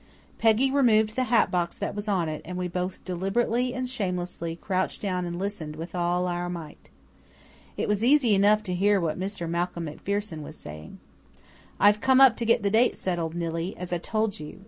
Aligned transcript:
Peggy 0.39 0.71
removed 0.71 1.15
the 1.15 1.25
hat 1.25 1.51
box 1.51 1.77
that 1.77 1.93
was 1.93 2.07
on 2.07 2.27
it, 2.27 2.41
and 2.43 2.57
we 2.57 2.67
both 2.67 3.05
deliberately 3.05 3.71
and 3.75 3.87
shamelessly 3.87 4.55
crouched 4.55 4.99
down 4.99 5.25
and 5.25 5.37
listened 5.37 5.75
with 5.75 5.93
all 5.93 6.25
our 6.25 6.49
might. 6.49 6.89
It 7.77 7.87
was 7.87 8.03
easy 8.03 8.33
enough 8.33 8.63
to 8.63 8.73
hear 8.73 8.99
what 8.99 9.19
Mr. 9.19 9.47
Malcolm 9.47 9.85
MacPherson 9.85 10.41
was 10.41 10.57
saying. 10.57 10.97
"I've 11.79 12.01
come 12.01 12.19
up 12.19 12.35
to 12.37 12.45
get 12.45 12.63
the 12.63 12.71
date 12.71 12.95
settled, 12.95 13.35
Nillie, 13.35 13.77
as 13.77 13.93
I 13.93 13.99
told 13.99 14.39
you. 14.39 14.59